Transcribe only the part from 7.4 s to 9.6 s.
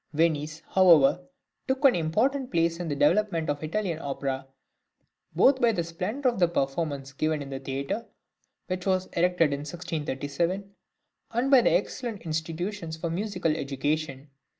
the theatre, which was erected in